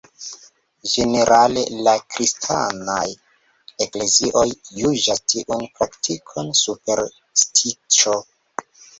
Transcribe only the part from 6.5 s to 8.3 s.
superstiĉo.